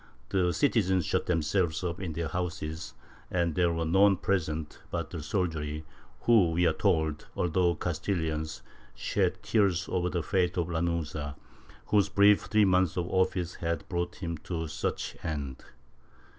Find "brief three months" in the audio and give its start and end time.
12.09-12.97